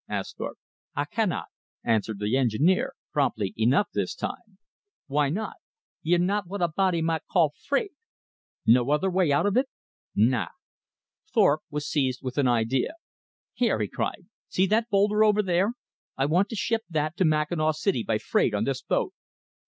[0.09, 0.57] asked Thorpe.
[0.95, 1.43] "I canna,"
[1.83, 4.57] answered the engineer, promptly enough this time.
[5.05, 5.57] "Why not?"
[6.01, 7.91] "Ye're na what a body might call freight."
[8.65, 9.69] "No other way out of it?"
[10.15, 10.47] "Na."
[11.31, 12.95] Thorpe was seized with an idea.
[13.53, 14.25] "Here!" he cried.
[14.49, 15.73] "See that boulder over there?
[16.17, 19.13] I want to ship that to Mackinaw City by freight on this boat."